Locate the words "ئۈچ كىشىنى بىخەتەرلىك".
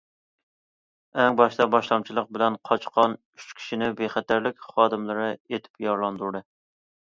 3.41-4.67